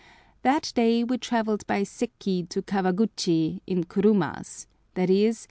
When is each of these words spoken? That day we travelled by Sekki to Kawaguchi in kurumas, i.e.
That 0.41 0.71
day 0.73 1.03
we 1.03 1.19
travelled 1.19 1.67
by 1.67 1.83
Sekki 1.83 2.49
to 2.49 2.63
Kawaguchi 2.63 3.61
in 3.67 3.83
kurumas, 3.83 4.65
i.e. 4.95 5.33